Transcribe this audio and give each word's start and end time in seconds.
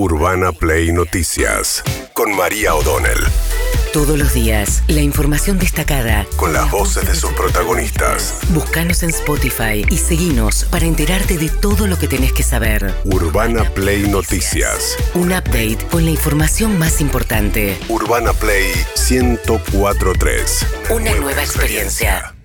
Urbana 0.00 0.52
Play 0.52 0.92
Noticias 0.92 1.82
con 2.12 2.32
María 2.36 2.72
O'Donnell. 2.76 3.18
Todos 3.92 4.16
los 4.16 4.32
días, 4.32 4.84
la 4.86 5.00
información 5.00 5.58
destacada. 5.58 6.24
Con 6.36 6.52
las 6.52 6.70
voces 6.70 7.04
de 7.04 7.16
sus 7.16 7.32
protagonistas. 7.32 8.38
Búscanos 8.50 9.02
en 9.02 9.10
Spotify 9.10 9.84
y 9.90 9.96
seguinos 9.96 10.66
para 10.70 10.86
enterarte 10.86 11.36
de 11.36 11.48
todo 11.48 11.88
lo 11.88 11.98
que 11.98 12.06
tenés 12.06 12.32
que 12.32 12.44
saber. 12.44 12.94
Urbana 13.06 13.64
Play 13.74 14.08
Noticias. 14.08 14.96
Un 15.14 15.32
update 15.32 15.78
con 15.90 16.04
la 16.04 16.12
información 16.12 16.78
más 16.78 17.00
importante. 17.00 17.76
Urbana 17.88 18.32
Play 18.34 18.70
1043. 19.10 20.66
Una 20.90 21.12
nueva 21.16 21.42
experiencia. 21.42 22.37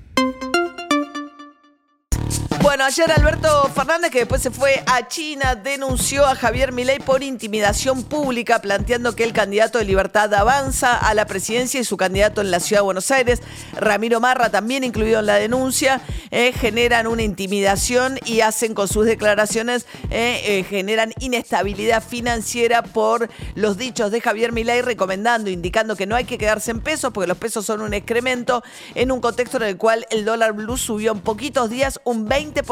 Bueno, 2.73 2.85
ayer 2.85 3.11
Alberto 3.11 3.69
Fernández, 3.75 4.09
que 4.09 4.17
después 4.17 4.41
se 4.41 4.49
fue 4.49 4.83
a 4.87 5.07
China, 5.07 5.53
denunció 5.53 6.25
a 6.25 6.33
Javier 6.33 6.71
Milei 6.71 6.97
por 6.97 7.21
intimidación 7.21 8.01
pública, 8.01 8.63
planteando 8.63 9.15
que 9.15 9.23
el 9.23 9.31
candidato 9.31 9.77
de 9.77 9.85
Libertad 9.85 10.33
avanza 10.33 10.97
a 10.97 11.13
la 11.13 11.27
presidencia 11.27 11.79
y 11.79 11.83
su 11.83 11.97
candidato 11.97 12.41
en 12.41 12.49
la 12.49 12.59
Ciudad 12.59 12.81
de 12.81 12.85
Buenos 12.85 13.11
Aires, 13.11 13.43
Ramiro 13.73 14.19
Marra, 14.19 14.49
también 14.49 14.83
incluido 14.83 15.19
en 15.19 15.27
la 15.27 15.35
denuncia, 15.35 16.01
eh, 16.31 16.51
generan 16.51 17.05
una 17.05 17.21
intimidación 17.21 18.17
y 18.25 18.41
hacen 18.41 18.73
con 18.73 18.87
sus 18.87 19.05
declaraciones, 19.05 19.85
eh, 20.09 20.41
eh, 20.43 20.65
generan 20.67 21.13
inestabilidad 21.19 22.01
financiera 22.01 22.81
por 22.81 23.29
los 23.53 23.77
dichos 23.77 24.09
de 24.09 24.19
Javier 24.19 24.51
Milei, 24.51 24.81
recomendando, 24.81 25.51
indicando 25.51 25.95
que 25.95 26.07
no 26.07 26.15
hay 26.15 26.25
que 26.25 26.39
quedarse 26.39 26.71
en 26.71 26.81
pesos, 26.81 27.13
porque 27.13 27.27
los 27.27 27.37
pesos 27.37 27.67
son 27.67 27.81
un 27.81 27.93
excremento, 27.93 28.63
en 28.95 29.11
un 29.11 29.21
contexto 29.21 29.57
en 29.57 29.63
el 29.63 29.77
cual 29.77 30.07
el 30.09 30.25
dólar 30.25 30.53
blue 30.53 30.77
subió 30.77 31.11
en 31.11 31.19
poquitos 31.19 31.69
días 31.69 31.99
un 32.03 32.27
20%. 32.27 32.62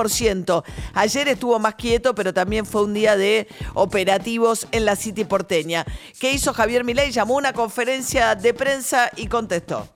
Ayer 0.94 1.27
estuvo 1.27 1.59
más 1.59 1.76
quieto, 1.76 2.16
pero 2.16 2.34
también 2.34 2.66
fue 2.66 2.84
un 2.84 2.94
día 2.94 3.16
de 3.16 3.48
operativos 3.73 4.67
en 4.72 4.86
la 4.86 4.95
City 4.95 5.26
porteña. 5.26 5.86
¿Qué 6.20 6.31
hizo 6.34 6.54
Javier 6.54 6.84
Milei? 6.84 7.12
Llamó 7.12 7.36
una 7.36 7.54
conferencia 7.54 8.36
de 8.36 8.53
prensa 8.53 9.12
y 9.16 9.28
contestó. 9.28 9.89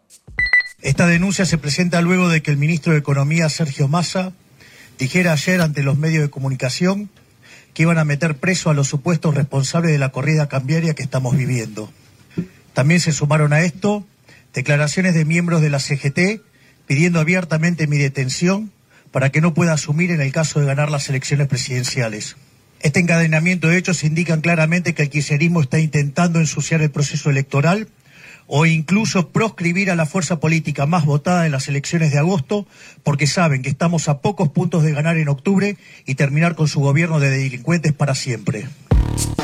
Esta 0.82 1.08
denuncia 1.08 1.46
se 1.46 1.58
presenta 1.58 2.02
luego 2.02 2.30
de 2.30 2.44
que 2.44 2.52
el 2.52 2.58
ministro 2.58 2.94
de 2.94 3.00
Economía, 3.00 3.50
Sergio 3.50 3.88
Massa, 3.88 4.34
dijera 5.00 5.34
ayer 5.34 5.62
ante 5.62 5.84
los 5.84 5.98
medios 5.98 6.24
de 6.24 6.30
comunicación 6.30 7.10
que 7.74 7.84
iban 7.84 7.98
a 7.98 8.06
meter 8.06 8.38
preso 8.38 8.70
a 8.70 8.74
los 8.74 8.88
supuestos 8.88 9.36
responsables 9.36 9.92
de 9.92 10.00
la 10.00 10.10
corrida 10.10 10.48
cambiaria 10.48 10.94
que 10.94 11.04
estamos 11.04 11.36
viviendo. 11.36 11.92
También 12.74 13.00
se 13.00 13.12
sumaron 13.12 13.52
a 13.52 13.62
esto 13.62 14.06
declaraciones 14.54 15.14
de 15.14 15.26
miembros 15.26 15.62
de 15.62 15.70
la 15.70 15.80
CGT 15.80 16.42
pidiendo 16.88 17.20
abiertamente 17.20 17.88
mi 17.88 17.98
detención 17.98 18.72
para 19.16 19.30
que 19.30 19.40
no 19.40 19.54
pueda 19.54 19.72
asumir 19.72 20.12
en 20.12 20.20
el 20.20 20.34
caso 20.34 20.60
de 20.60 20.66
ganar 20.66 20.92
las 20.92 21.08
elecciones 21.08 21.48
presidenciales. 21.48 22.36
Este 22.82 23.00
encadenamiento 23.00 23.70
de 23.70 23.78
hechos 23.78 24.04
indican 24.04 24.42
claramente 24.42 24.94
que 24.94 25.04
el 25.04 25.10
kirchnerismo 25.10 25.62
está 25.62 25.80
intentando 25.80 26.42
ensuciar 26.42 26.82
el 26.82 26.92
proceso 26.92 27.30
electoral 27.30 27.88
o 28.46 28.66
incluso 28.66 29.30
proscribir 29.30 29.90
a 29.90 29.96
la 29.96 30.06
fuerza 30.06 30.42
política 30.42 30.86
más 30.86 31.06
votada 31.06 31.46
en 31.46 31.54
las 31.54 31.70
elecciones 31.70 32.12
de 32.12 32.20
agosto, 32.20 32.68
porque 33.04 33.26
saben 33.26 33.62
que 33.62 33.70
estamos 33.70 34.10
a 34.10 34.20
pocos 34.20 34.50
puntos 34.50 34.84
de 34.84 34.92
ganar 34.92 35.16
en 35.16 35.30
octubre 35.30 35.78
y 36.06 36.16
terminar 36.16 36.56
con 36.56 36.68
su 36.68 36.82
gobierno 36.82 37.22
de 37.22 37.30
delincuentes 37.30 37.94
para 37.94 38.16
siempre. 38.16 38.68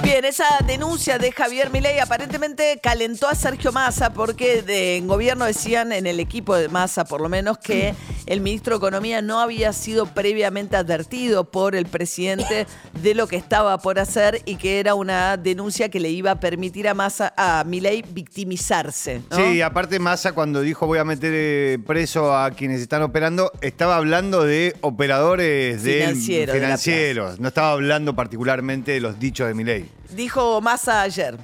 Bien, 0.03 0.25
esa 0.25 0.45
denuncia 0.65 1.19
de 1.19 1.31
Javier 1.31 1.69
Milei 1.69 1.99
aparentemente 1.99 2.79
calentó 2.81 3.27
a 3.27 3.35
Sergio 3.35 3.71
Massa 3.71 4.11
porque 4.11 4.63
de, 4.63 4.97
en 4.97 5.07
gobierno 5.07 5.45
decían, 5.45 5.91
en 5.91 6.07
el 6.07 6.19
equipo 6.19 6.55
de 6.55 6.69
Massa 6.69 7.05
por 7.05 7.21
lo 7.21 7.29
menos, 7.29 7.59
que 7.59 7.93
el 8.25 8.41
ministro 8.41 8.73
de 8.73 8.77
Economía 8.77 9.21
no 9.21 9.39
había 9.39 9.73
sido 9.73 10.07
previamente 10.07 10.75
advertido 10.75 11.51
por 11.51 11.75
el 11.75 11.85
presidente 11.85 12.65
de 13.01 13.13
lo 13.13 13.27
que 13.27 13.35
estaba 13.35 13.77
por 13.77 13.99
hacer 13.99 14.41
y 14.45 14.55
que 14.55 14.79
era 14.79 14.95
una 14.95 15.37
denuncia 15.37 15.89
que 15.89 15.99
le 15.99 16.09
iba 16.09 16.31
a 16.31 16.39
permitir 16.39 16.87
a 16.87 16.93
Massa, 16.93 17.33
a 17.37 17.63
Milei 17.63 18.01
victimizarse. 18.01 19.21
Sí, 19.31 19.61
aparte 19.61 19.99
Massa 19.99 20.33
cuando 20.33 20.61
dijo 20.61 20.87
voy 20.87 20.97
a 20.97 21.03
meter 21.03 21.31
eh, 21.33 21.79
preso 21.85 22.35
a 22.35 22.51
quienes 22.51 22.81
están 22.81 23.03
operando, 23.03 23.51
estaba 23.61 23.97
hablando 23.97 24.43
de 24.43 24.75
operadores 24.81 25.83
de 25.83 26.07
financieros, 26.51 27.39
no 27.39 27.49
estaba 27.49 27.71
hablando 27.71 28.15
particularmente 28.15 28.93
de 28.93 28.99
los 28.99 29.19
dichos 29.19 29.47
de 29.47 29.50
Milei. 29.53 29.85
Dijo 30.09 30.61
Massa 30.61 31.01
ayer. 31.01 31.37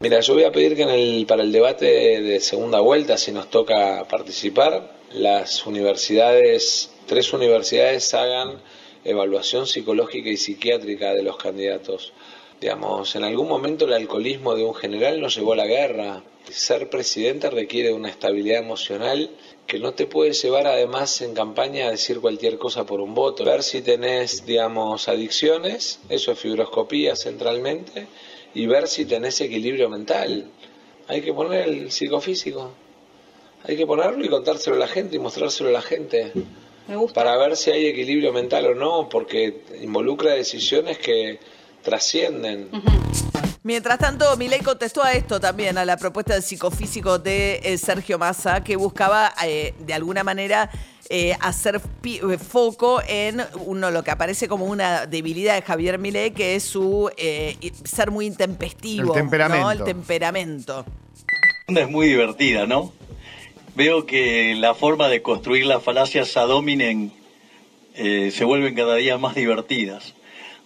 Mira, 0.00 0.18
yo 0.20 0.34
voy 0.34 0.44
a 0.44 0.50
pedir 0.50 0.74
que 0.74 0.82
en 0.82 0.90
el, 0.90 1.26
para 1.26 1.42
el 1.42 1.52
debate 1.52 1.86
de 2.20 2.40
segunda 2.40 2.80
vuelta, 2.80 3.16
si 3.16 3.30
nos 3.30 3.50
toca 3.50 4.04
participar, 4.08 4.96
las 5.12 5.64
universidades, 5.66 6.90
tres 7.06 7.32
universidades 7.32 8.12
hagan 8.14 8.60
evaluación 9.04 9.66
psicológica 9.66 10.28
y 10.28 10.36
psiquiátrica 10.36 11.12
de 11.14 11.22
los 11.22 11.36
candidatos. 11.36 12.12
Digamos, 12.60 13.14
en 13.16 13.24
algún 13.24 13.48
momento 13.48 13.84
el 13.84 13.92
alcoholismo 13.92 14.54
de 14.54 14.64
un 14.64 14.74
general 14.74 15.20
nos 15.20 15.36
llevó 15.36 15.52
a 15.52 15.56
la 15.56 15.66
guerra. 15.66 16.22
Ser 16.50 16.90
presidente 16.90 17.48
requiere 17.50 17.92
una 17.92 18.08
estabilidad 18.08 18.58
emocional 18.58 19.30
que 19.66 19.78
no 19.78 19.94
te 19.94 20.06
puede 20.06 20.32
llevar 20.32 20.66
además 20.66 21.20
en 21.22 21.34
campaña 21.34 21.86
a 21.86 21.90
decir 21.90 22.20
cualquier 22.20 22.58
cosa 22.58 22.84
por 22.84 23.00
un 23.00 23.14
voto. 23.14 23.44
Ver 23.44 23.62
si 23.62 23.80
tenés, 23.80 24.44
digamos, 24.44 25.08
adicciones, 25.08 26.00
eso 26.08 26.32
es 26.32 26.38
fibroscopía 26.38 27.16
centralmente, 27.16 28.06
y 28.54 28.66
ver 28.66 28.88
si 28.88 29.04
tenés 29.06 29.40
equilibrio 29.40 29.88
mental. 29.88 30.50
Hay 31.08 31.22
que 31.22 31.32
poner 31.32 31.68
el 31.68 31.90
psicofísico. 31.90 32.72
Hay 33.64 33.76
que 33.76 33.86
ponerlo 33.86 34.24
y 34.24 34.28
contárselo 34.28 34.76
a 34.76 34.80
la 34.80 34.88
gente 34.88 35.16
y 35.16 35.18
mostrárselo 35.20 35.70
a 35.70 35.72
la 35.72 35.82
gente. 35.82 36.32
Para 37.14 37.36
ver 37.38 37.56
si 37.56 37.70
hay 37.70 37.86
equilibrio 37.86 38.32
mental 38.32 38.66
o 38.66 38.74
no, 38.74 39.08
porque 39.08 39.62
involucra 39.80 40.34
decisiones 40.34 40.98
que 40.98 41.38
trascienden. 41.82 42.70
Mientras 43.64 43.98
tanto, 44.00 44.36
Milei 44.36 44.60
contestó 44.60 45.04
a 45.04 45.12
esto 45.12 45.38
también, 45.38 45.78
a 45.78 45.84
la 45.84 45.96
propuesta 45.96 46.34
del 46.34 46.42
psicofísico 46.42 47.20
de 47.20 47.60
eh, 47.62 47.78
Sergio 47.78 48.18
Massa, 48.18 48.64
que 48.64 48.74
buscaba 48.74 49.32
eh, 49.46 49.72
de 49.78 49.94
alguna 49.94 50.24
manera 50.24 50.68
eh, 51.08 51.36
hacer 51.40 51.80
foco 52.40 53.00
en 53.06 53.40
uno 53.66 53.92
lo 53.92 54.02
que 54.02 54.10
aparece 54.10 54.48
como 54.48 54.64
una 54.64 55.06
debilidad 55.06 55.54
de 55.54 55.62
Javier 55.62 55.98
Milei, 55.98 56.32
que 56.32 56.56
es 56.56 56.64
su 56.64 57.08
ser 57.84 58.10
muy 58.10 58.26
intempestivo. 58.26 59.14
El 59.14 59.20
temperamento. 59.20 59.70
El 59.70 59.84
temperamento. 59.84 60.84
Es 61.68 61.88
muy 61.88 62.08
divertida, 62.08 62.66
¿no? 62.66 62.92
Veo 63.76 64.06
que 64.06 64.56
la 64.56 64.74
forma 64.74 65.06
de 65.06 65.22
construir 65.22 65.66
las 65.66 65.84
falacias 65.84 66.36
a 66.36 66.42
dominen 66.42 67.12
se 67.94 68.44
vuelven 68.44 68.74
cada 68.74 68.96
día 68.96 69.18
más 69.18 69.36
divertidas. 69.36 70.14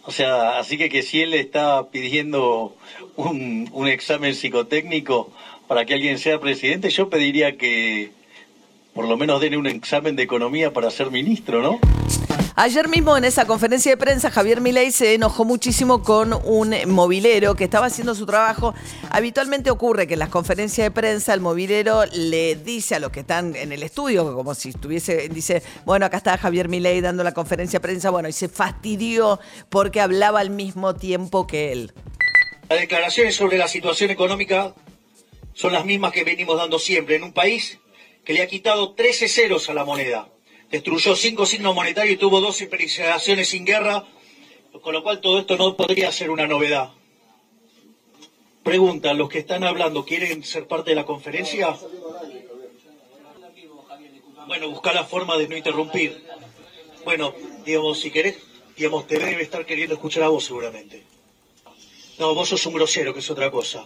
O 0.07 0.13
sea, 0.13 0.59
así 0.59 0.79
que 0.79 0.89
que 0.89 1.03
si 1.03 1.21
él 1.23 1.35
está 1.35 1.89
pidiendo 1.91 2.77
un, 3.17 3.69
un 3.73 3.89
examen 3.89 4.35
psicotécnico 4.35 5.33
para 5.67 5.85
que 5.85 5.95
alguien 5.95 6.19
sea 6.19 6.39
presidente, 6.39 6.91
yo 6.91 7.11
pediría 7.11 7.57
que 7.57 8.13
por 8.95 9.07
lo 9.07 9.17
menos 9.17 9.41
den 9.41 9.57
un 9.57 9.67
examen 9.67 10.17
de 10.17 10.23
economía 10.23 10.73
para 10.73 10.91
ser 10.91 11.11
ministro, 11.11 11.61
¿no? 11.61 11.79
Ayer 12.59 12.89
mismo 12.89 13.15
en 13.19 13.27
esa 13.27 13.47
conferencia 13.47 13.93
de 13.93 13.99
prensa 13.99 14.31
Javier 14.31 14.63
Milei 14.63 14.91
se 14.91 15.13
enojó 15.13 15.45
muchísimo 15.45 16.03
con 16.03 16.33
un 16.33 16.75
movilero 16.87 17.55
que 17.55 17.65
estaba 17.65 17.85
haciendo 17.85 18.15
su 18.15 18.25
trabajo. 18.25 18.73
Habitualmente 19.11 19.71
ocurre 19.71 20.07
que 20.07 20.15
en 20.15 20.21
las 20.21 20.31
conferencias 20.31 20.87
de 20.87 20.91
prensa 20.91 21.35
el 21.35 21.43
movilero 21.43 22.07
le 22.15 22.57
dice 22.57 22.95
a 22.95 22.99
los 22.99 23.11
que 23.11 23.21
están 23.21 23.55
en 23.57 23.73
el 23.73 23.83
estudio, 23.83 24.35
como 24.35 24.55
si 24.55 24.71
estuviese, 24.71 25.29
dice, 25.29 25.63
bueno, 25.85 26.07
acá 26.07 26.17
está 26.17 26.39
Javier 26.39 26.71
Milei 26.71 27.03
dando 27.03 27.23
la 27.23 27.35
conferencia 27.35 27.79
de 27.79 27.83
prensa, 27.83 28.09
bueno, 28.09 28.27
y 28.27 28.33
se 28.33 28.49
fastidió 28.49 29.39
porque 29.69 30.01
hablaba 30.01 30.41
al 30.41 30.49
mismo 30.49 30.95
tiempo 30.95 31.47
que 31.47 31.73
él. 31.73 31.93
Las 32.71 32.81
declaraciones 32.81 33.37
sobre 33.37 33.59
la 33.59 33.69
situación 33.69 34.11
económica 34.11 34.75
son 35.53 35.75
las 35.75 35.85
mismas 35.85 36.11
que 36.11 36.25
venimos 36.25 36.57
dando 36.57 36.79
siempre 36.79 37.17
en 37.17 37.25
un 37.25 37.35
país 37.35 37.81
que 38.25 38.33
le 38.33 38.41
ha 38.41 38.47
quitado 38.47 38.95
13 38.95 39.29
ceros 39.29 39.69
a 39.69 39.75
la 39.75 39.85
moneda 39.85 40.31
destruyó 40.71 41.15
cinco 41.17 41.47
signos 41.47 41.75
monetarios 41.75 42.15
y 42.15 42.19
tuvo 42.19 42.41
dos 42.41 42.61
hiperinflaciones 42.61 43.49
sin 43.49 43.65
guerra, 43.65 44.05
con 44.81 44.93
lo 44.93 45.03
cual 45.03 45.21
todo 45.21 45.39
esto 45.39 45.57
no 45.57 45.77
podría 45.77 46.13
ser 46.13 46.31
una 46.31 46.47
novedad. 46.47 46.91
Pregunta, 48.63 49.15
¿los 49.15 49.29
que 49.29 49.39
están 49.39 49.65
hablando 49.65 50.05
quieren 50.05 50.43
ser 50.43 50.67
parte 50.67 50.91
de 50.91 50.97
la 50.97 51.07
conferencia? 51.07 51.77
Bueno, 54.47 54.71
busca 54.71 54.93
la 54.93 55.05
forma 55.05 55.37
de 55.37 55.49
no 55.49 55.57
interrumpir. 55.57 56.25
Bueno, 57.05 57.33
digamos, 57.65 58.01
si 58.01 58.11
querés, 58.11 58.37
digamos, 58.77 59.07
te 59.07 59.19
debe 59.19 59.43
estar 59.43 59.65
queriendo 59.65 59.95
escuchar 59.95 60.25
a 60.25 60.29
vos 60.29 60.45
seguramente. 60.45 61.05
No, 62.19 62.35
vos 62.35 62.49
sos 62.49 62.65
un 62.67 62.75
grosero, 62.75 63.13
que 63.13 63.21
es 63.21 63.31
otra 63.31 63.51
cosa. 63.51 63.83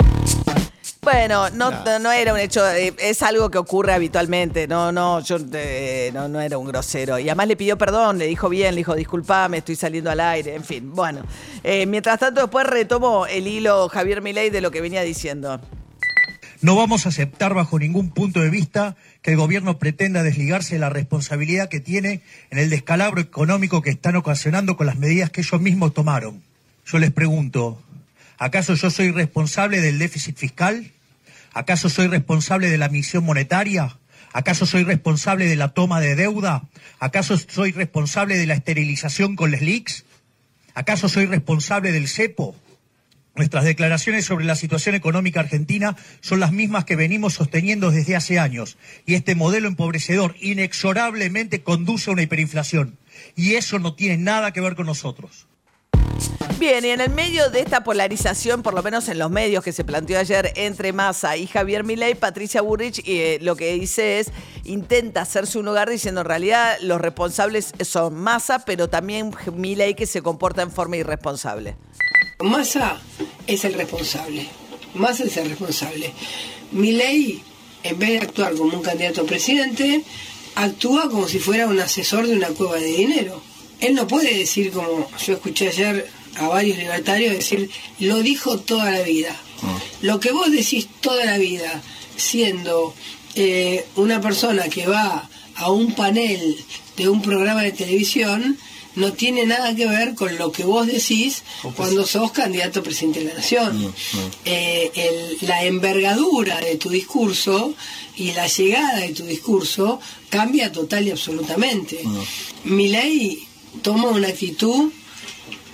Bueno, 1.03 1.49
no, 1.51 1.71
no, 1.99 2.13
era 2.13 2.35
un 2.35 2.39
hecho, 2.39 2.69
eh, 2.69 2.95
es 2.99 3.23
algo 3.23 3.51
que 3.51 3.57
ocurre 3.57 3.95
habitualmente. 3.95 4.69
No, 4.69 4.93
no, 4.93 5.21
yo 5.21 5.39
eh, 5.55 6.11
no, 6.13 6.29
no 6.29 6.41
era 6.43 6.59
un 6.59 6.67
grosero. 6.67 7.19
Y 7.19 7.29
además 7.29 7.49
le 7.49 7.57
pidió 7.57 7.79
perdón, 7.79 8.19
le 8.19 8.27
dijo 8.27 8.51
bien, 8.51 8.75
le 8.75 8.81
dijo 8.81 8.95
disculpame, 8.95 9.59
estoy 9.59 9.77
saliendo 9.77 10.11
al 10.11 10.21
aire, 10.21 10.55
en 10.55 10.65
fin. 10.65 10.95
Bueno, 10.95 11.23
eh, 11.65 11.87
mientras 11.87 12.19
tanto 12.19 12.43
después 12.43 12.67
retomó 12.67 13.27
el 13.27 13.47
hilo 13.47 13.89
Javier 13.89 14.21
Milei 14.21 14.51
de 14.51 14.61
lo 14.61 14.71
que 14.71 14.83
venía 14.83 15.01
diciendo. 15.01 15.59
No 16.61 16.77
vamos 16.77 17.07
a 17.07 17.09
aceptar 17.09 17.55
bajo 17.55 17.79
ningún 17.79 18.11
punto 18.11 18.41
de 18.41 18.51
vista 18.51 18.95
que 19.23 19.31
el 19.31 19.39
gobierno 19.39 19.79
pretenda 19.79 20.23
desligarse 20.23 20.75
de 20.75 20.81
la 20.81 20.91
responsabilidad 20.91 21.71
que 21.71 21.81
tiene 21.81 22.21
en 22.51 22.59
el 22.59 22.69
descalabro 22.69 23.23
económico 23.23 23.81
que 23.81 23.89
están 23.89 24.17
ocasionando 24.17 24.77
con 24.77 24.87
las 24.87 24.99
medidas 24.99 25.31
que 25.31 25.41
ellos 25.41 25.63
mismos 25.63 25.95
tomaron. 25.95 26.43
Yo 26.85 26.99
les 26.99 27.11
pregunto, 27.11 27.81
¿Acaso 28.41 28.73
yo 28.73 28.89
soy 28.89 29.11
responsable 29.11 29.83
del 29.83 29.99
déficit 29.99 30.39
fiscal? 30.39 30.93
¿Acaso 31.53 31.91
soy 31.91 32.07
responsable 32.07 32.71
de 32.71 32.79
la 32.79 32.89
misión 32.89 33.23
monetaria? 33.23 33.99
¿Acaso 34.33 34.65
soy 34.65 34.83
responsable 34.83 35.47
de 35.47 35.57
la 35.57 35.75
toma 35.75 36.01
de 36.01 36.17
deuda? 36.17 36.63
¿Acaso 37.01 37.37
soy 37.37 37.73
responsable 37.73 38.39
de 38.39 38.47
la 38.47 38.55
esterilización 38.55 39.37
con 39.37 39.51
les 39.51 39.61
leaks? 39.61 40.07
¿Acaso 40.73 41.11
soy 41.11 41.27
responsable 41.27 41.93
del 41.93 42.09
cepo? 42.09 42.57
Nuestras 43.37 43.65
declaraciones 43.65 44.25
sobre 44.25 44.47
la 44.47 44.57
situación 44.57 44.95
económica 44.95 45.41
argentina 45.41 45.95
son 46.23 46.41
las 46.41 46.51
mismas 46.51 46.87
que 46.87 46.97
venimos 46.97 47.35
sosteniendo 47.35 47.91
desde 47.91 48.17
hace 48.17 48.39
años. 48.39 48.79
Y 49.05 49.17
este 49.17 49.35
modelo 49.35 49.69
empobrecedor 49.69 50.35
inexorablemente 50.41 51.63
conduce 51.63 52.09
a 52.09 52.15
una 52.15 52.23
hiperinflación. 52.23 52.97
Y 53.37 53.57
eso 53.57 53.79
no 53.79 53.93
tiene 53.93 54.17
nada 54.17 54.55
que 54.55 54.63
ver 54.63 54.77
con 54.77 54.87
nosotros. 54.87 55.47
Bien, 56.59 56.85
y 56.85 56.89
en 56.89 57.01
el 57.01 57.09
medio 57.09 57.49
de 57.49 57.61
esta 57.61 57.83
polarización, 57.83 58.63
por 58.63 58.75
lo 58.75 58.83
menos 58.83 59.09
en 59.09 59.19
los 59.19 59.31
medios 59.31 59.65
que 59.65 59.73
se 59.73 59.83
planteó 59.83 60.19
ayer 60.19 60.53
entre 60.57 60.93
Massa 60.93 61.37
y 61.39 61.47
Javier 61.47 61.85
Milei, 61.85 62.15
Patricia 62.15 62.61
Burrich 62.61 63.03
eh, 63.07 63.39
lo 63.41 63.57
que 63.57 63.73
dice 63.73 64.19
es, 64.19 64.31
intenta 64.65 65.23
hacerse 65.23 65.59
un 65.59 65.65
lugar 65.65 65.89
diciendo 65.89 66.21
en 66.21 66.27
realidad 66.27 66.77
los 66.83 67.01
responsables 67.01 67.73
son 67.81 68.15
Massa, 68.15 68.65
pero 68.67 68.91
también 68.91 69.35
Milei 69.55 69.95
que 69.95 70.05
se 70.05 70.21
comporta 70.21 70.61
en 70.61 70.71
forma 70.71 70.99
irresponsable. 70.99 71.77
Massa 72.41 73.01
es 73.47 73.65
el 73.65 73.73
responsable. 73.73 74.47
Massa 74.95 75.25
es 75.25 75.37
el 75.39 75.49
responsable. 75.49 76.13
Milei, 76.73 77.43
en 77.83 77.99
vez 77.99 78.11
de 78.11 78.19
actuar 78.19 78.55
como 78.55 78.77
un 78.77 78.83
candidato 78.83 79.23
a 79.23 79.25
presidente, 79.25 80.05
actúa 80.57 81.09
como 81.09 81.27
si 81.27 81.39
fuera 81.39 81.67
un 81.67 81.81
asesor 81.81 82.27
de 82.27 82.37
una 82.37 82.49
cueva 82.49 82.77
de 82.77 82.87
dinero. 82.87 83.41
Él 83.81 83.95
no 83.95 84.07
puede 84.07 84.37
decir, 84.37 84.73
como 84.73 85.11
yo 85.25 85.35
escuché 85.35 85.69
ayer 85.69 86.11
a 86.37 86.49
varios 86.49 86.79
libertarios 86.79 87.35
decir, 87.35 87.71
lo 87.99 88.23
dijo 88.23 88.59
toda 88.59 88.91
la 88.91 89.03
vida. 89.03 89.37
Ah. 89.63 89.79
Lo 90.03 90.21
que 90.21 90.33
vos 90.33 90.51
decís 90.51 90.89
toda 91.01 91.25
la 91.25 91.39
vida, 91.39 91.83
siendo 92.17 92.95
eh, 93.35 93.85
una 93.97 94.21
persona 94.21 94.69
que 94.69 94.87
va 94.87 95.29
a 95.57 95.71
un 95.71 95.95
panel 95.95 96.57
de 96.97 97.09
un 97.09 97.23
programa 97.23 97.63
de 97.63 97.73
televisión, 97.73 98.59
no 98.97 99.13
tiene 99.13 99.47
nada 99.47 99.75
que 99.75 99.87
ver 99.87 100.15
con 100.15 100.37
lo 100.37 100.51
que 100.51 100.65
vos 100.65 100.87
decís 100.87 101.43
cuando 101.77 102.05
sos 102.07 102.33
candidato 102.33 102.81
a 102.81 102.83
presidente 102.83 103.21
de 103.21 103.27
la 103.27 103.35
nación. 103.35 103.81
Mm, 103.81 103.87
mm. 103.87 104.31
Eh, 104.45 105.39
la 105.43 105.65
envergadura 105.65 106.61
de 106.61 106.77
tu 106.77 106.91
discurso 106.91 107.75
y 108.17 108.33
la 108.33 108.47
llegada 108.47 108.99
de 108.99 109.11
tu 109.11 109.25
discurso 109.25 110.01
cambia 110.29 110.73
total 110.73 111.07
y 111.07 111.11
absolutamente. 111.11 112.01
Mm. 112.03 112.19
Mi 112.65 112.89
ley 112.89 113.47
toma 113.83 114.09
una 114.09 114.29
actitud, 114.29 114.93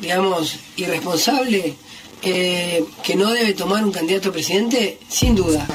digamos, 0.00 0.56
irresponsable 0.76 1.74
eh, 2.22 2.84
que 3.02 3.16
no 3.16 3.30
debe 3.30 3.54
tomar 3.54 3.84
un 3.84 3.92
candidato 3.92 4.30
a 4.30 4.32
presidente, 4.32 4.98
sin 5.08 5.34
duda. 5.34 5.66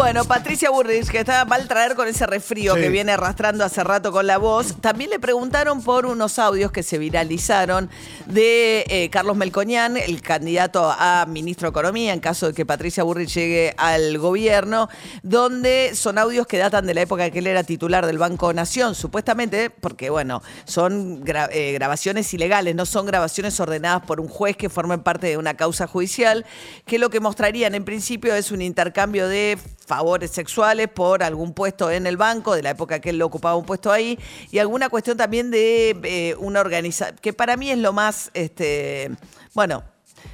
Bueno, 0.00 0.24
Patricia 0.24 0.70
Burris, 0.70 1.10
que 1.10 1.18
estaba 1.18 1.44
mal 1.44 1.68
traer 1.68 1.94
con 1.94 2.08
ese 2.08 2.26
resfrío 2.26 2.74
que 2.74 2.88
viene 2.88 3.12
arrastrando 3.12 3.64
hace 3.64 3.84
rato 3.84 4.10
con 4.10 4.26
la 4.26 4.38
voz, 4.38 4.80
también 4.80 5.10
le 5.10 5.20
preguntaron 5.20 5.82
por 5.82 6.06
unos 6.06 6.38
audios 6.38 6.72
que 6.72 6.82
se 6.82 6.96
viralizaron 6.96 7.90
de 8.24 8.86
eh, 8.88 9.10
Carlos 9.10 9.36
Melcoñán, 9.36 9.98
el 9.98 10.22
candidato 10.22 10.90
a 10.90 11.26
ministro 11.28 11.66
de 11.66 11.72
Economía, 11.72 12.14
en 12.14 12.20
caso 12.20 12.46
de 12.46 12.54
que 12.54 12.64
Patricia 12.64 13.02
Burris 13.02 13.34
llegue 13.34 13.74
al 13.76 14.16
gobierno, 14.16 14.88
donde 15.22 15.90
son 15.94 16.16
audios 16.16 16.46
que 16.46 16.56
datan 16.56 16.86
de 16.86 16.94
la 16.94 17.02
época 17.02 17.30
que 17.30 17.40
él 17.40 17.46
era 17.46 17.62
titular 17.62 18.06
del 18.06 18.16
Banco 18.16 18.54
Nación, 18.54 18.94
supuestamente, 18.94 19.68
porque 19.68 20.08
bueno, 20.08 20.42
son 20.64 21.22
eh, 21.26 21.72
grabaciones 21.74 22.32
ilegales, 22.32 22.74
no 22.74 22.86
son 22.86 23.04
grabaciones 23.04 23.60
ordenadas 23.60 24.02
por 24.06 24.18
un 24.18 24.28
juez 24.28 24.56
que 24.56 24.70
formen 24.70 25.02
parte 25.02 25.26
de 25.26 25.36
una 25.36 25.58
causa 25.58 25.86
judicial, 25.86 26.46
que 26.86 26.98
lo 26.98 27.10
que 27.10 27.20
mostrarían 27.20 27.74
en 27.74 27.84
principio 27.84 28.34
es 28.34 28.50
un 28.50 28.62
intercambio 28.62 29.28
de 29.28 29.58
favores 29.90 30.30
sexuales 30.30 30.86
por 30.86 31.24
algún 31.24 31.52
puesto 31.52 31.90
en 31.90 32.06
el 32.06 32.16
banco, 32.16 32.54
de 32.54 32.62
la 32.62 32.70
época 32.70 33.00
que 33.00 33.10
él 33.10 33.20
ocupaba 33.22 33.56
un 33.56 33.64
puesto 33.64 33.90
ahí, 33.90 34.16
y 34.52 34.58
alguna 34.58 34.88
cuestión 34.88 35.16
también 35.16 35.50
de 35.50 35.98
eh, 36.04 36.36
una 36.38 36.60
organización, 36.60 37.18
que 37.20 37.32
para 37.32 37.56
mí 37.56 37.72
es 37.72 37.78
lo 37.78 37.92
más, 37.92 38.30
este, 38.32 39.10
bueno, 39.52 39.82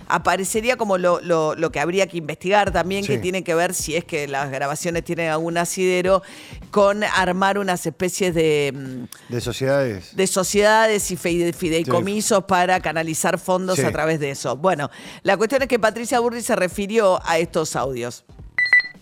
aparecería 0.08 0.76
como 0.76 0.98
lo, 0.98 1.22
lo, 1.22 1.72
que 1.72 1.80
habría 1.80 2.06
que 2.06 2.18
investigar 2.18 2.70
también, 2.70 3.06
que 3.06 3.16
tiene 3.16 3.42
que 3.44 3.54
ver 3.54 3.72
si 3.72 3.96
es 3.96 4.04
que 4.04 4.28
las 4.28 4.50
grabaciones 4.50 5.04
tienen 5.04 5.30
algún 5.30 5.56
asidero, 5.56 6.22
con 6.70 7.02
armar 7.02 7.58
unas 7.58 7.86
especies 7.86 8.34
de... 8.34 8.74
Mm, 8.74 9.32
de 9.32 9.40
sociedades. 9.40 10.14
De 10.14 10.26
sociedades 10.26 11.10
y 11.10 11.16
fideicomisos 11.16 12.44
para 12.44 12.78
canalizar 12.80 13.38
fondos 13.38 13.78
a 13.78 13.90
través 13.90 14.20
de 14.20 14.32
eso. 14.32 14.54
Bueno, 14.54 14.90
la 15.22 15.38
cuestión 15.38 15.62
es 15.62 15.68
que 15.68 15.78
Patricia 15.78 16.20
Burri 16.20 16.42
se 16.42 16.56
refirió 16.56 17.20
a 17.24 17.38
estos 17.38 17.74
audios. 17.74 18.26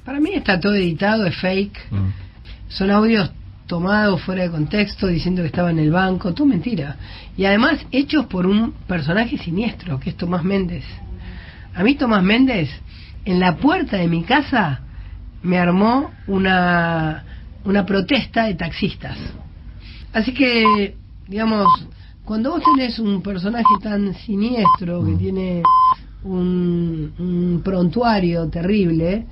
Para 0.05 0.21
mí 0.21 0.31
está 0.35 0.61
todo 0.61 0.75
editado, 0.75 1.27
es 1.27 1.37
fake. 1.37 1.79
Mm. 1.91 2.09
Son 2.69 2.91
audios 2.91 3.31
tomados 3.67 4.21
fuera 4.23 4.43
de 4.43 4.51
contexto, 4.51 5.07
diciendo 5.07 5.43
que 5.43 5.47
estaba 5.47 5.71
en 5.71 5.79
el 5.79 5.91
banco, 5.91 6.35
todo 6.35 6.47
mentira. 6.47 6.97
Y 7.37 7.47
además 7.47 7.85
hechos 7.91 8.27
por 8.27 8.47
un 8.47 8.73
personaje 8.87 9.39
siniestro, 9.39 9.99
que 9.99 10.11
es 10.11 10.17
Tomás 10.17 10.45
Méndez. 10.45 10.85
A 11.75 11.83
mí 11.83 11.95
Tomás 11.95 12.23
Méndez, 12.23 12.69
en 13.25 13.41
la 13.41 13.57
puerta 13.57 13.97
de 13.97 14.09
mi 14.09 14.23
casa, 14.23 14.81
me 15.43 15.59
armó 15.59 16.11
una, 16.27 17.25
una 17.65 17.87
protesta 17.87 18.45
de 18.45 18.55
taxistas. 18.55 19.17
Así 20.13 20.33
que, 20.33 20.97
digamos, 21.27 21.67
cuando 22.25 22.51
vos 22.51 22.63
tenés 22.77 22.99
un 22.99 23.23
personaje 23.23 23.75
tan 23.83 24.15
siniestro, 24.15 25.05
que 25.05 25.13
mm. 25.13 25.19
tiene 25.19 25.63
un, 26.25 27.13
un 27.19 27.63
prontuario 27.65 28.49
terrible, 28.49 29.27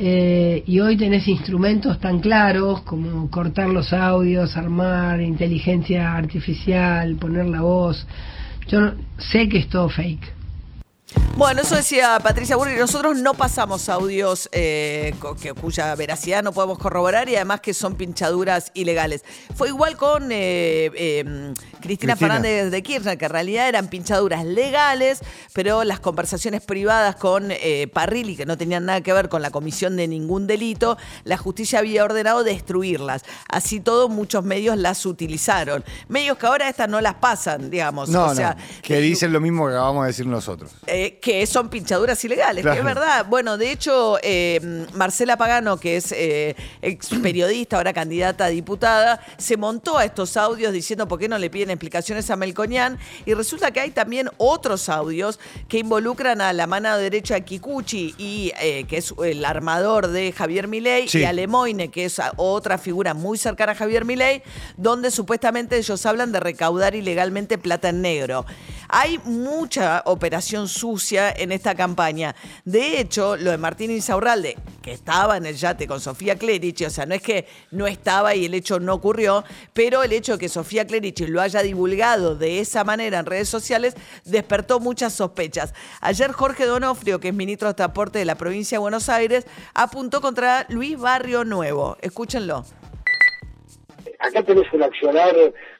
eh, 0.00 0.62
y 0.64 0.78
hoy 0.78 0.96
tenés 0.96 1.26
instrumentos 1.26 1.98
tan 1.98 2.20
claros 2.20 2.82
como 2.82 3.28
cortar 3.30 3.68
los 3.68 3.92
audios, 3.92 4.56
armar 4.56 5.20
inteligencia 5.20 6.14
artificial, 6.14 7.16
poner 7.16 7.46
la 7.46 7.62
voz. 7.62 8.06
Yo 8.68 8.92
sé 9.18 9.48
que 9.48 9.58
es 9.58 9.68
todo 9.68 9.88
fake. 9.88 10.37
Bueno, 11.38 11.62
eso 11.62 11.76
decía 11.76 12.18
Patricia 12.20 12.56
Burri. 12.56 12.74
Nosotros 12.74 13.16
no 13.16 13.32
pasamos 13.32 13.88
audios 13.88 14.48
eh, 14.50 15.14
cuya 15.60 15.94
veracidad 15.94 16.42
no 16.42 16.52
podemos 16.52 16.78
corroborar 16.78 17.28
y 17.28 17.36
además 17.36 17.60
que 17.60 17.74
son 17.74 17.94
pinchaduras 17.94 18.72
ilegales. 18.74 19.24
Fue 19.54 19.68
igual 19.68 19.96
con 19.96 20.32
eh, 20.32 20.90
em, 20.96 21.54
Cristina, 21.80 22.16
Fernández 22.16 22.72
de 22.72 22.82
Kirchner, 22.82 23.16
que 23.16 23.26
en 23.26 23.30
realidad 23.30 23.68
eran 23.68 23.86
pinchaduras 23.86 24.44
legales, 24.44 25.20
pero 25.52 25.84
las 25.84 26.00
conversaciones 26.00 26.60
privadas 26.60 27.14
con 27.14 27.52
eh, 27.52 27.88
Parrilli, 27.92 28.34
que 28.34 28.44
no 28.44 28.58
tenían 28.58 28.86
nada 28.86 29.00
que 29.00 29.12
ver 29.12 29.28
con 29.28 29.40
la 29.40 29.52
comisión 29.52 29.96
de 29.96 30.08
ningún 30.08 30.48
delito, 30.48 30.98
la 31.22 31.36
justicia 31.36 31.78
había 31.78 32.02
ordenado 32.02 32.42
destruirlas. 32.42 33.22
Así 33.48 33.78
todo, 33.78 34.08
muchos 34.08 34.42
medios 34.42 34.76
las 34.76 35.06
utilizaron. 35.06 35.84
Medios 36.08 36.36
que 36.36 36.46
ahora 36.46 36.68
estas 36.68 36.88
no 36.88 37.00
las 37.00 37.14
pasan, 37.14 37.70
digamos. 37.70 38.08
No, 38.08 38.24
o 38.26 38.34
sea, 38.34 38.56
que 38.82 38.98
dicen 38.98 39.32
lo 39.32 39.40
mismo 39.40 39.68
que 39.68 39.74
acabamos 39.74 40.02
de 40.02 40.08
decir 40.08 40.26
nosotros. 40.26 40.72
Que 41.20 41.46
son 41.46 41.68
pinchaduras 41.68 42.22
ilegales, 42.24 42.64
que 42.64 42.78
es 42.78 42.84
verdad. 42.84 43.26
Bueno, 43.28 43.56
de 43.58 43.70
hecho, 43.70 44.18
eh, 44.22 44.86
Marcela 44.94 45.36
Pagano, 45.36 45.78
que 45.78 45.96
es 45.96 46.12
eh, 46.12 46.56
ex 46.82 47.08
periodista, 47.22 47.76
ahora 47.76 47.92
candidata 47.92 48.46
a 48.46 48.48
diputada, 48.48 49.20
se 49.36 49.56
montó 49.56 49.98
a 49.98 50.04
estos 50.04 50.36
audios 50.36 50.72
diciendo 50.72 51.08
por 51.08 51.18
qué 51.18 51.28
no 51.28 51.38
le 51.38 51.50
piden 51.50 51.70
explicaciones 51.70 52.30
a 52.30 52.36
Melcoñán. 52.36 52.98
Y 53.26 53.34
resulta 53.34 53.70
que 53.70 53.80
hay 53.80 53.90
también 53.90 54.30
otros 54.36 54.88
audios 54.88 55.38
que 55.68 55.78
involucran 55.78 56.40
a 56.40 56.52
la 56.52 56.66
mano 56.66 56.96
derecha 56.96 57.34
de 57.34 57.44
Kikuchi, 57.44 58.14
y, 58.18 58.52
eh, 58.60 58.84
que 58.88 58.98
es 58.98 59.14
el 59.24 59.44
armador 59.44 60.08
de 60.08 60.32
Javier 60.32 60.68
Milei, 60.68 61.06
y 61.12 61.24
a 61.24 61.32
Lemoine, 61.32 61.90
que 61.90 62.04
es 62.04 62.20
otra 62.36 62.78
figura 62.78 63.14
muy 63.14 63.38
cercana 63.38 63.72
a 63.72 63.74
Javier 63.74 64.04
Milei, 64.04 64.42
donde 64.76 65.10
supuestamente 65.10 65.76
ellos 65.76 66.04
hablan 66.06 66.32
de 66.32 66.40
recaudar 66.40 66.94
ilegalmente 66.94 67.58
plata 67.58 67.90
en 67.90 68.02
negro. 68.02 68.46
Hay 68.90 69.18
mucha 69.24 70.02
operación 70.06 70.66
sucia 70.66 71.30
en 71.30 71.52
esta 71.52 71.74
campaña. 71.74 72.34
De 72.64 73.00
hecho, 73.00 73.36
lo 73.36 73.50
de 73.50 73.58
Martín 73.58 73.90
Insaurralde, 73.90 74.56
que 74.80 74.92
estaba 74.92 75.36
en 75.36 75.44
el 75.44 75.56
yate 75.56 75.86
con 75.86 76.00
Sofía 76.00 76.36
Clerici, 76.36 76.86
o 76.86 76.90
sea, 76.90 77.04
no 77.04 77.14
es 77.14 77.20
que 77.20 77.46
no 77.70 77.86
estaba 77.86 78.34
y 78.34 78.46
el 78.46 78.54
hecho 78.54 78.80
no 78.80 78.94
ocurrió, 78.94 79.44
pero 79.74 80.02
el 80.02 80.12
hecho 80.12 80.32
de 80.32 80.38
que 80.38 80.48
Sofía 80.48 80.86
Clerici 80.86 81.26
lo 81.26 81.42
haya 81.42 81.62
divulgado 81.62 82.34
de 82.34 82.60
esa 82.60 82.82
manera 82.82 83.18
en 83.18 83.26
redes 83.26 83.50
sociales 83.50 83.94
despertó 84.24 84.80
muchas 84.80 85.12
sospechas. 85.12 85.74
Ayer 86.00 86.32
Jorge 86.32 86.64
Donofrio, 86.64 87.20
que 87.20 87.28
es 87.28 87.34
ministro 87.34 87.68
de 87.68 87.74
Transporte 87.74 88.18
de 88.18 88.24
la 88.24 88.36
provincia 88.36 88.76
de 88.76 88.80
Buenos 88.80 89.10
Aires, 89.10 89.46
apuntó 89.74 90.22
contra 90.22 90.64
Luis 90.70 90.98
Barrio 90.98 91.44
Nuevo. 91.44 91.98
Escúchenlo. 92.00 92.64
Acá 94.18 94.42
tenés 94.42 94.72
un 94.72 94.82
accionar 94.82 95.34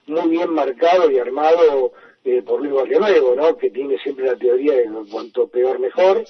muy 0.06 0.28
bien 0.28 0.50
marcado 0.50 1.10
y 1.10 1.18
armado 1.18 1.92
eh, 2.28 2.42
por 2.42 2.60
Luis 2.60 2.74
Barrio 2.74 3.00
Nuevo, 3.00 3.34
¿no? 3.34 3.56
que 3.56 3.70
tiene 3.70 3.96
siempre 3.98 4.26
la 4.26 4.36
teoría 4.36 4.74
de 4.74 4.88
cuanto 5.10 5.48
peor 5.48 5.78
mejor, 5.78 6.24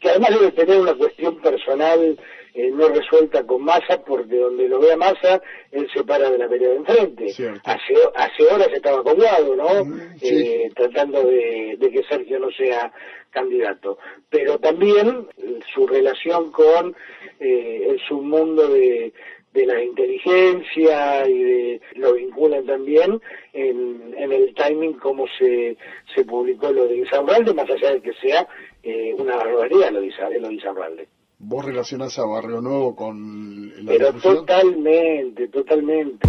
que 0.00 0.10
además 0.10 0.30
debe 0.30 0.50
tener 0.50 0.80
una 0.80 0.94
cuestión 0.94 1.40
personal 1.40 2.18
eh, 2.56 2.70
no 2.72 2.88
resuelta 2.88 3.44
con 3.44 3.62
Massa, 3.62 4.02
porque 4.04 4.36
donde 4.36 4.68
lo 4.68 4.80
vea 4.80 4.96
Massa, 4.96 5.42
él 5.72 5.88
se 5.92 6.02
para 6.02 6.30
de 6.30 6.38
la 6.38 6.48
pelea 6.48 6.70
de 6.70 6.76
enfrente. 6.76 7.26
Hace, 7.64 7.94
hace 8.14 8.42
horas 8.44 8.68
estaba 8.72 9.02
con 9.02 9.18
¿no? 9.18 9.84
Mm, 9.84 10.00
eh, 10.22 10.70
tratando 10.74 11.24
de, 11.24 11.76
de, 11.78 11.90
que 11.90 12.04
Sergio 12.04 12.38
no 12.38 12.50
sea 12.52 12.92
candidato. 13.30 13.98
Pero 14.30 14.58
también 14.58 15.26
su 15.74 15.86
relación 15.86 16.52
con 16.52 16.96
eh, 17.40 17.86
el 17.90 18.00
submundo 18.08 18.68
de, 18.68 19.12
de 19.54 19.66
la 19.66 19.82
inteligencia 19.82 21.26
y 21.28 21.42
de, 21.42 21.80
lo 21.94 22.14
vinculan 22.14 22.66
también 22.66 23.20
en, 23.52 24.14
en 24.18 24.32
el 24.32 24.52
timing 24.54 24.94
como 24.94 25.26
se, 25.38 25.76
se 26.14 26.24
publicó 26.24 26.72
lo 26.72 26.88
de 26.88 26.96
Izarralde, 26.98 27.54
más 27.54 27.70
allá 27.70 27.92
de 27.92 28.02
que 28.02 28.12
sea 28.14 28.46
eh, 28.82 29.14
una 29.16 29.36
barbaridad 29.36 29.92
lo 29.92 30.00
de, 30.00 30.40
lo 30.40 30.48
de. 30.48 31.08
¿Vos 31.38 31.64
relacionás 31.64 32.18
a 32.18 32.26
Barrio 32.26 32.60
Nuevo 32.60 32.96
con 32.96 33.68
la 33.84 33.92
Pero 33.92 34.12
totalmente, 34.14 35.48
totalmente. 35.48 36.28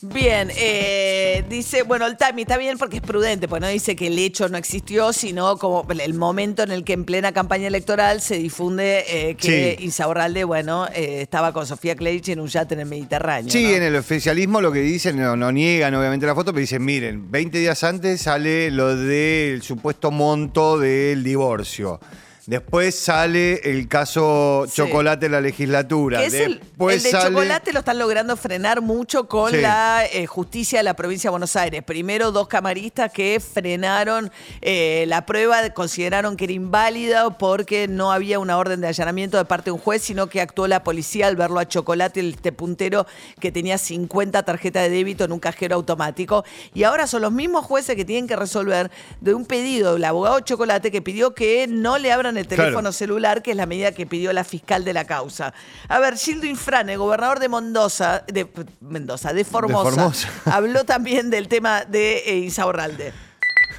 Bien, 0.00 0.48
eh, 0.56 1.44
dice, 1.48 1.82
bueno, 1.82 2.06
el 2.06 2.16
Tami 2.16 2.42
está 2.42 2.56
bien 2.56 2.78
porque 2.78 2.98
es 2.98 3.02
prudente, 3.02 3.48
pues 3.48 3.60
no 3.60 3.66
dice 3.66 3.96
que 3.96 4.06
el 4.06 4.18
hecho 4.18 4.48
no 4.48 4.56
existió, 4.56 5.12
sino 5.12 5.58
como 5.58 5.84
el 5.90 6.14
momento 6.14 6.62
en 6.62 6.70
el 6.70 6.84
que 6.84 6.92
en 6.92 7.04
plena 7.04 7.32
campaña 7.32 7.66
electoral 7.66 8.20
se 8.20 8.38
difunde 8.38 9.04
eh, 9.08 9.34
que 9.34 9.76
Insaurralde, 9.80 10.44
bueno, 10.44 10.86
eh, 10.94 11.22
estaba 11.22 11.52
con 11.52 11.66
Sofía 11.66 11.96
Clerich 11.96 12.28
en 12.28 12.38
un 12.38 12.46
yate 12.46 12.74
en 12.74 12.80
el 12.80 12.86
Mediterráneo. 12.86 13.50
Sí, 13.50 13.74
en 13.74 13.82
el 13.82 13.96
oficialismo 13.96 14.60
lo 14.60 14.70
que 14.70 14.80
dicen, 14.80 15.16
no, 15.16 15.34
no, 15.36 15.50
niegan 15.50 15.92
obviamente 15.96 16.26
la 16.26 16.34
foto, 16.36 16.52
pero 16.52 16.60
dicen, 16.60 16.84
miren, 16.84 17.28
20 17.30 17.58
días 17.58 17.82
antes 17.82 18.22
sale 18.22 18.70
lo 18.70 18.94
del 18.94 19.62
supuesto 19.62 20.12
monto 20.12 20.78
del 20.78 21.24
divorcio. 21.24 21.98
Después 22.48 22.98
sale 22.98 23.60
el 23.70 23.88
caso 23.88 24.64
Chocolate 24.72 25.26
en 25.26 25.32
la 25.32 25.42
legislatura. 25.42 26.24
es 26.24 26.32
el, 26.32 26.62
de 26.78 27.10
Chocolate 27.10 27.74
lo 27.74 27.80
están 27.80 27.98
logrando 27.98 28.38
frenar 28.38 28.80
mucho 28.80 29.28
con 29.28 29.60
la 29.60 30.06
eh, 30.10 30.24
justicia 30.24 30.78
de 30.78 30.82
la 30.82 30.94
provincia 30.94 31.28
de 31.28 31.32
Buenos 31.32 31.56
Aires. 31.56 31.82
Primero, 31.82 32.32
dos 32.32 32.48
camaristas 32.48 33.12
que 33.12 33.38
frenaron 33.38 34.32
eh, 34.62 35.04
la 35.08 35.26
prueba, 35.26 35.68
consideraron 35.74 36.38
que 36.38 36.44
era 36.44 36.54
inválida 36.54 37.36
porque 37.36 37.86
no 37.86 38.12
había 38.12 38.38
una 38.38 38.56
orden 38.56 38.80
de 38.80 38.86
allanamiento 38.86 39.36
de 39.36 39.44
parte 39.44 39.66
de 39.66 39.72
un 39.72 39.78
juez, 39.78 40.00
sino 40.00 40.28
que 40.28 40.40
actuó 40.40 40.66
la 40.68 40.82
policía 40.82 41.26
al 41.26 41.36
verlo 41.36 41.60
a 41.60 41.68
Chocolate, 41.68 42.26
este 42.26 42.52
puntero 42.52 43.06
que 43.40 43.52
tenía 43.52 43.76
50 43.76 44.42
tarjetas 44.44 44.84
de 44.84 44.88
débito 44.88 45.24
en 45.24 45.32
un 45.32 45.38
cajero 45.38 45.74
automático. 45.74 46.46
Y 46.72 46.84
ahora 46.84 47.06
son 47.08 47.20
los 47.20 47.32
mismos 47.32 47.66
jueces 47.66 47.94
que 47.94 48.06
tienen 48.06 48.26
que 48.26 48.36
resolver 48.36 48.90
de 49.20 49.34
un 49.34 49.44
pedido 49.44 49.92
del 49.92 50.04
abogado 50.06 50.40
Chocolate 50.40 50.90
que 50.90 51.02
pidió 51.02 51.34
que 51.34 51.66
no 51.68 51.98
le 51.98 52.10
abran 52.10 52.37
el 52.38 52.46
teléfono 52.46 52.92
celular, 52.92 53.42
que 53.42 53.50
es 53.52 53.56
la 53.56 53.66
medida 53.66 53.92
que 53.92 54.06
pidió 54.06 54.32
la 54.32 54.44
fiscal 54.44 54.84
de 54.84 54.92
la 54.92 55.04
causa. 55.04 55.52
A 55.88 55.98
ver, 55.98 56.16
Gildo 56.16 56.46
Infrane, 56.46 56.96
gobernador 56.96 57.38
de 57.38 57.48
Mendoza, 57.48 58.24
de 58.26 58.46
Mendoza, 58.80 59.32
de 59.32 59.44
Formosa, 59.44 60.10
habló 60.46 60.84
también 60.84 61.30
del 61.30 61.48
tema 61.48 61.84
de 61.84 62.18
eh, 62.18 62.38
Isaurralde. 62.38 63.12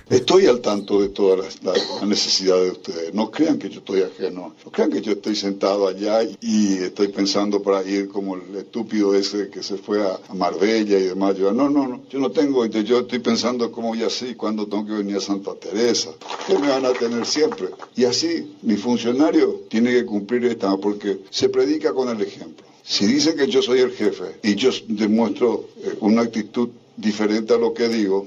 Estoy 0.09 0.47
al 0.47 0.61
tanto 0.61 1.01
de 1.01 1.09
todas 1.09 1.61
las, 1.61 2.01
necesidades 2.03 2.65
de 2.65 2.71
ustedes. 2.71 3.13
No 3.13 3.29
crean 3.29 3.59
que 3.59 3.69
yo 3.69 3.79
estoy 3.79 4.01
ajeno. 4.01 4.55
No 4.65 4.71
crean 4.71 4.91
que 4.91 5.01
yo 5.01 5.11
estoy 5.11 5.35
sentado 5.35 5.87
allá 5.87 6.23
y 6.41 6.77
estoy 6.77 7.09
pensando 7.09 7.61
para 7.61 7.83
ir 7.83 8.09
como 8.09 8.35
el 8.35 8.55
estúpido 8.55 9.13
ese 9.13 9.49
que 9.49 9.61
se 9.61 9.77
fue 9.77 10.01
a, 10.01 10.19
Marbella 10.33 10.97
y 10.97 11.03
demás. 11.03 11.37
Yo, 11.37 11.53
no, 11.53 11.69
no, 11.69 11.87
no. 11.87 12.01
Yo 12.09 12.17
no 12.17 12.31
tengo. 12.31 12.65
Yo 12.65 12.99
estoy 13.01 13.19
pensando 13.19 13.71
cómo 13.71 13.89
voy 13.89 14.01
así, 14.01 14.33
cuando 14.33 14.65
tengo 14.65 14.87
que 14.87 14.93
venir 14.93 15.17
a 15.17 15.21
Santa 15.21 15.53
Teresa. 15.53 16.09
Que 16.47 16.57
me 16.57 16.69
van 16.69 16.85
a 16.85 16.93
tener 16.93 17.25
siempre. 17.27 17.67
Y 17.95 18.05
así, 18.05 18.55
mi 18.63 18.77
funcionario 18.77 19.61
tiene 19.69 19.91
que 19.91 20.05
cumplir 20.05 20.45
esta, 20.45 20.75
porque 20.77 21.19
se 21.29 21.49
predica 21.49 21.93
con 21.93 22.09
el 22.09 22.19
ejemplo. 22.25 22.65
Si 22.83 23.05
dicen 23.05 23.37
que 23.37 23.45
yo 23.45 23.61
soy 23.61 23.81
el 23.81 23.91
jefe 23.91 24.39
y 24.41 24.55
yo 24.55 24.71
demuestro 24.87 25.69
eh, 25.83 25.97
una 25.99 26.23
actitud 26.23 26.69
diferente 26.97 27.53
a 27.53 27.57
lo 27.57 27.75
que 27.75 27.87
digo, 27.87 28.25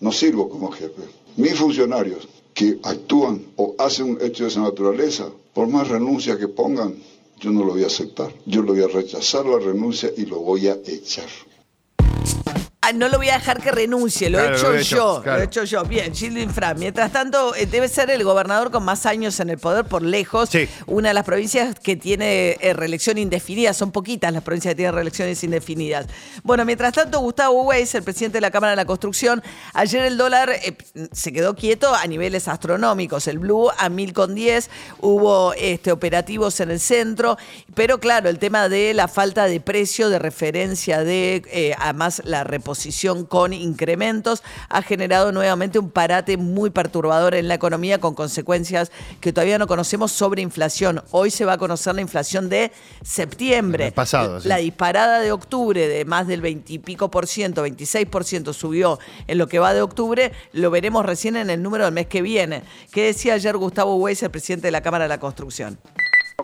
no 0.00 0.12
sirvo 0.12 0.48
como 0.48 0.70
jefe. 0.70 1.02
Mis 1.36 1.54
funcionarios 1.54 2.28
que 2.54 2.78
actúan 2.82 3.46
o 3.56 3.74
hacen 3.78 4.10
un 4.10 4.18
hecho 4.20 4.44
de 4.44 4.50
esa 4.50 4.60
naturaleza, 4.60 5.26
por 5.54 5.68
más 5.68 5.88
renuncia 5.88 6.38
que 6.38 6.48
pongan, 6.48 6.94
yo 7.40 7.50
no 7.50 7.64
lo 7.64 7.72
voy 7.72 7.84
a 7.84 7.86
aceptar. 7.86 8.30
Yo 8.44 8.62
lo 8.62 8.74
voy 8.74 8.82
a 8.82 8.88
rechazar 8.88 9.46
la 9.46 9.58
renuncia 9.58 10.10
y 10.16 10.26
lo 10.26 10.40
voy 10.40 10.68
a 10.68 10.74
echar. 10.86 11.28
Ah, 12.90 12.92
no 12.92 13.08
lo 13.08 13.18
voy 13.18 13.28
a 13.28 13.34
dejar 13.34 13.62
que 13.62 13.70
renuncie, 13.70 14.28
lo 14.30 14.40
he 14.40 14.52
hecho 14.52 14.76
yo, 14.80 15.22
lo 15.24 15.36
he 15.36 15.44
hecho 15.44 15.62
yo. 15.62 15.84
Bien, 15.84 16.12
Gildo 16.12 16.40
Infra. 16.40 16.74
Mientras 16.74 17.12
tanto, 17.12 17.54
eh, 17.54 17.66
debe 17.66 17.86
ser 17.86 18.10
el 18.10 18.24
gobernador 18.24 18.72
con 18.72 18.84
más 18.84 19.06
años 19.06 19.38
en 19.38 19.48
el 19.48 19.58
poder 19.58 19.84
por 19.84 20.02
lejos. 20.02 20.50
Una 20.86 21.10
de 21.10 21.14
las 21.14 21.24
provincias 21.24 21.78
que 21.78 21.94
tiene 21.94 22.56
eh, 22.60 22.72
reelección 22.72 23.16
indefinida. 23.16 23.74
Son 23.74 23.92
poquitas 23.92 24.32
las 24.32 24.42
provincias 24.42 24.72
que 24.72 24.76
tienen 24.76 24.94
reelecciones 24.96 25.44
indefinidas. 25.44 26.06
Bueno, 26.42 26.64
mientras 26.64 26.92
tanto, 26.92 27.20
Gustavo 27.20 27.62
Weiss, 27.62 27.94
el 27.94 28.02
presidente 28.02 28.38
de 28.38 28.42
la 28.42 28.50
Cámara 28.50 28.72
de 28.72 28.76
la 28.76 28.86
Construcción, 28.86 29.40
ayer 29.72 30.04
el 30.04 30.16
dólar 30.16 30.50
eh, 30.50 30.76
se 31.12 31.32
quedó 31.32 31.54
quieto 31.54 31.94
a 31.94 32.04
niveles 32.08 32.48
astronómicos. 32.48 33.28
El 33.28 33.38
blue 33.38 33.70
a 33.78 33.88
mil 33.88 34.12
con 34.12 34.34
diez. 34.34 34.68
Hubo 35.00 35.54
este, 35.54 35.92
operativos 35.92 36.58
en 36.58 36.72
el 36.72 36.80
centro. 36.80 37.38
Pero 37.76 38.00
claro, 38.00 38.28
el 38.28 38.40
tema 38.40 38.68
de 38.68 38.94
la 38.94 39.06
falta 39.06 39.44
de 39.44 39.60
precio, 39.60 40.08
de 40.08 40.18
referencia 40.18 41.04
de, 41.04 41.76
además, 41.78 42.22
la 42.24 42.42
reposición 42.42 42.79
con 43.28 43.52
incrementos, 43.52 44.42
ha 44.68 44.82
generado 44.82 45.32
nuevamente 45.32 45.78
un 45.78 45.90
parate 45.90 46.36
muy 46.36 46.70
perturbador 46.70 47.34
en 47.34 47.48
la 47.48 47.54
economía 47.54 47.98
con 47.98 48.14
consecuencias 48.14 48.90
que 49.20 49.32
todavía 49.32 49.58
no 49.58 49.66
conocemos 49.66 50.12
sobre 50.12 50.42
inflación. 50.42 51.02
Hoy 51.10 51.30
se 51.30 51.44
va 51.44 51.54
a 51.54 51.58
conocer 51.58 51.94
la 51.94 52.00
inflación 52.00 52.48
de 52.48 52.72
septiembre. 53.02 53.92
pasado, 53.92 54.40
La 54.44 54.56
disparada 54.56 55.20
de 55.20 55.32
octubre 55.32 55.88
de 55.88 56.04
más 56.04 56.26
del 56.26 56.40
20 56.40 56.72
y 56.72 56.78
pico 56.78 57.10
por 57.10 57.26
ciento, 57.26 57.62
26 57.62 58.06
por 58.06 58.24
ciento 58.24 58.52
subió 58.52 58.98
en 59.26 59.38
lo 59.38 59.46
que 59.46 59.58
va 59.58 59.74
de 59.74 59.82
octubre, 59.82 60.32
lo 60.52 60.70
veremos 60.70 61.04
recién 61.04 61.36
en 61.36 61.50
el 61.50 61.62
número 61.62 61.84
del 61.84 61.94
mes 61.94 62.06
que 62.06 62.22
viene. 62.22 62.62
¿Qué 62.92 63.04
decía 63.04 63.34
ayer 63.34 63.56
Gustavo 63.56 63.96
Weiss, 63.96 64.22
el 64.22 64.30
presidente 64.30 64.68
de 64.68 64.72
la 64.72 64.80
Cámara 64.80 65.04
de 65.04 65.08
la 65.08 65.20
Construcción? 65.20 65.78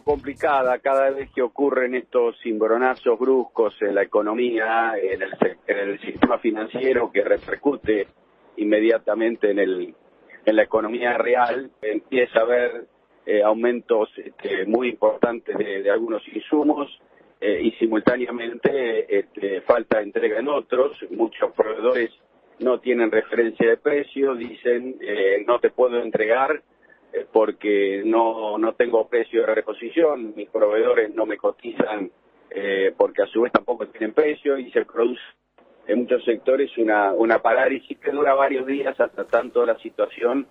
Complicada 0.01 0.79
cada 0.79 1.11
vez 1.11 1.31
que 1.35 1.43
ocurren 1.43 1.95
estos 1.95 2.39
cimbronazos 2.43 3.19
bruscos 3.19 3.75
en 3.83 3.95
la 3.95 4.03
economía, 4.03 4.95
en 5.01 5.23
el, 5.23 6.01
sistema 6.01 6.39
financiero 6.39 7.11
que 7.11 7.23
repercute 7.23 8.07
inmediatamente 8.57 9.51
en, 9.51 9.59
el, 9.59 9.95
en 10.45 10.57
la 10.57 10.63
economía 10.63 11.17
real, 11.19 11.71
empieza 11.83 12.41
a 12.41 12.43
haber 12.43 12.87
eh, 13.25 13.43
aumentos 13.43 14.09
este, 14.17 14.67
muy 14.67 14.89
importantes 14.91 15.57
de, 15.57 15.91
algunos 15.91 16.23
insumos 16.29 16.89
eh, 17.41 17.61
y 17.63 17.73
simultáneamente 17.73 19.19
este, 19.19 19.61
falta 19.63 20.01
entrega 20.01 20.39
en 20.39 20.49
otros. 20.49 20.97
Muchos 21.11 21.53
proveedores 21.53 22.11
no 22.61 22.79
tienen 22.81 23.11
referencia 23.11 23.69
de 23.69 23.77
precio, 23.77 24.35
dicen 24.35 24.97
eh, 25.01 25.45
no 25.47 25.59
te 25.59 25.71
puedo 25.71 26.01
entregar 26.03 26.63
porque 27.33 28.03
no, 28.05 28.59
no 28.59 28.75
tengo 28.75 29.09
precio 29.09 29.41
de 29.41 29.55
reposición, 29.55 30.35
mis 30.37 30.49
proveedores 30.51 31.15
no 31.15 31.27
me 31.27 31.37
cotizan 31.37 32.11
eh, 32.51 32.93
porque 32.97 33.23
a 33.23 33.27
su 33.27 33.43
vez 33.43 33.53
tampoco 33.53 33.87
tienen 33.89 34.13
precio 34.13 34.59
y 34.59 34.71
se 34.71 34.85
produce 34.85 35.21
en 35.87 36.01
muchos 36.01 36.25
sectores 36.25 36.77
una, 36.79 37.13
una 37.13 37.41
parálisis 37.41 37.99
que 37.99 38.11
dura 38.11 38.35
varios 38.35 38.67
días 38.67 38.99
hasta 38.99 39.25
tanto 39.25 39.65
la 39.65 39.79
situación 39.79 40.47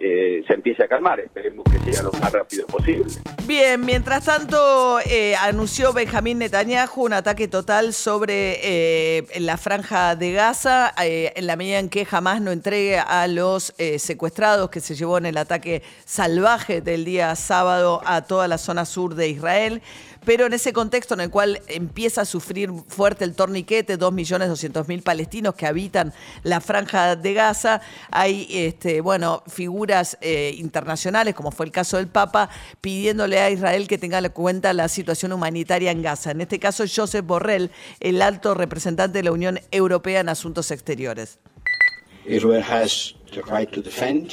eh, 0.00 0.44
se 0.46 0.54
empiece 0.54 0.84
a 0.84 0.88
calmar. 0.88 1.20
Esperemos 1.20 1.64
que 1.64 1.92
sea 1.92 2.02
lo 2.02 2.12
más 2.12 2.32
rápido 2.32 2.66
posible. 2.66 3.04
Bien, 3.46 3.80
mientras 3.84 4.24
tanto, 4.24 5.00
eh, 5.00 5.34
anunció 5.36 5.92
Benjamín 5.92 6.38
Netanyahu 6.38 7.06
un 7.06 7.12
ataque 7.12 7.48
total 7.48 7.92
sobre 7.92 8.60
eh, 8.62 9.26
la 9.40 9.56
franja 9.56 10.14
de 10.16 10.32
Gaza, 10.32 10.92
en 10.98 11.46
la 11.46 11.56
medida 11.56 11.78
en 11.78 11.88
que 11.88 12.04
jamás 12.04 12.40
no 12.40 12.50
entregue 12.50 12.98
a 12.98 13.26
los 13.26 13.74
secuestrados 13.98 14.70
que 14.70 14.80
se 14.80 14.94
llevó 14.94 15.18
en 15.18 15.26
el 15.26 15.36
ataque 15.36 15.82
salvaje 16.04 16.80
del 16.80 17.04
día 17.04 17.34
sábado 17.36 18.00
a 18.04 18.22
toda 18.22 18.48
la 18.48 18.58
zona 18.58 18.84
sur 18.84 19.14
de 19.14 19.28
Israel 19.28 19.82
pero 20.24 20.46
en 20.46 20.52
ese 20.52 20.72
contexto 20.72 21.14
en 21.14 21.20
el 21.20 21.30
cual 21.30 21.60
empieza 21.68 22.22
a 22.22 22.24
sufrir 22.24 22.70
fuerte 22.88 23.24
el 23.24 23.34
torniquete, 23.34 23.98
2.200.000 23.98 25.02
palestinos 25.02 25.54
que 25.54 25.66
habitan 25.66 26.12
la 26.42 26.60
franja 26.60 27.16
de 27.16 27.34
Gaza, 27.34 27.80
hay 28.10 28.46
este, 28.50 29.00
bueno, 29.00 29.42
figuras 29.46 30.18
eh, 30.20 30.54
internacionales, 30.56 31.34
como 31.34 31.50
fue 31.50 31.66
el 31.66 31.72
caso 31.72 31.96
del 31.96 32.08
Papa, 32.08 32.50
pidiéndole 32.80 33.40
a 33.40 33.50
Israel 33.50 33.88
que 33.88 33.98
tenga 33.98 34.18
en 34.18 34.28
cuenta 34.30 34.72
la 34.72 34.88
situación 34.88 35.32
humanitaria 35.32 35.90
en 35.90 36.02
Gaza. 36.02 36.30
En 36.30 36.40
este 36.40 36.58
caso, 36.58 36.84
Josep 36.92 37.26
Borrell, 37.26 37.70
el 38.00 38.22
alto 38.22 38.54
representante 38.54 39.18
de 39.18 39.24
la 39.24 39.32
Unión 39.32 39.60
Europea 39.70 40.20
en 40.20 40.28
Asuntos 40.28 40.70
Exteriores. 40.70 41.38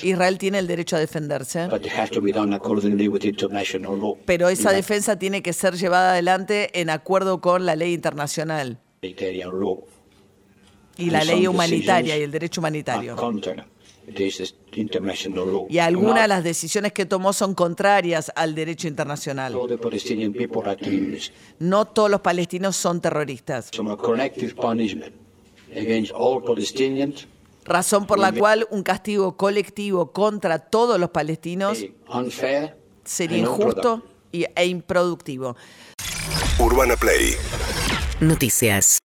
Israel 0.03 0.37
tiene 0.37 0.59
el 0.59 0.67
derecho 0.67 0.95
a 0.95 0.99
defenderse. 0.99 1.67
Pero 4.25 4.49
esa 4.49 4.71
defensa 4.71 5.17
tiene 5.17 5.41
que 5.41 5.53
ser 5.53 5.75
llevada 5.75 6.11
adelante 6.11 6.79
en 6.79 6.89
acuerdo 6.89 7.41
con 7.41 7.65
la 7.65 7.75
ley 7.75 7.93
internacional. 7.93 8.79
Y 10.97 11.09
la 11.09 11.23
ley 11.23 11.47
humanitaria 11.47 12.17
y 12.17 12.21
el 12.21 12.31
derecho 12.31 12.61
humanitario. 12.61 13.15
Y 15.67 15.77
algunas 15.79 16.21
de 16.21 16.27
las 16.27 16.43
decisiones 16.43 16.93
que 16.93 17.05
tomó 17.05 17.33
son 17.33 17.55
contrarias 17.55 18.31
al 18.35 18.53
derecho 18.53 18.87
internacional. 18.87 19.53
No 21.59 21.85
todos 21.85 22.11
los 22.11 22.21
palestinos 22.21 22.75
son 22.75 23.01
terroristas. 23.01 23.71
Razón 27.65 28.05
por 28.05 28.19
la 28.19 28.31
cual 28.31 28.67
un 28.69 28.83
castigo 28.83 29.35
colectivo 29.37 30.11
contra 30.11 30.59
todos 30.59 30.99
los 30.99 31.09
palestinos 31.09 31.83
sería 33.03 33.37
injusto 33.39 34.03
y- 34.31 34.45
e 34.55 34.65
improductivo. 34.67 35.55
Urbana 36.59 36.95
Play 36.95 37.35
Noticias. 38.19 38.85